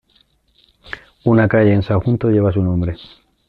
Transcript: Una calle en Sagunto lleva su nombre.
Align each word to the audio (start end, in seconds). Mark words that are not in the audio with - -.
Una 1.25 1.47
calle 1.47 1.73
en 1.73 1.83
Sagunto 1.83 2.29
lleva 2.31 2.51
su 2.51 2.63
nombre. 2.63 2.97